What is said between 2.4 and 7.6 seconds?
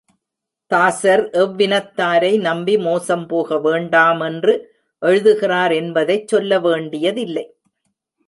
நம்பி மோசம் போக வேண்டாமென்று எழுதுகிறார் என்பதைச் சொல்ல வேண்டியதில்லை.